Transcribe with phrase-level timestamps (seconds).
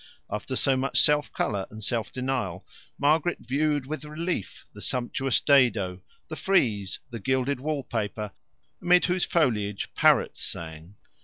[0.31, 2.65] After so much self colour and self denial,
[2.97, 8.31] Margaret viewed with relief the sumptuous dado, the frieze, the gilded wall paper,
[8.81, 10.95] amid whose foliage parrots sang.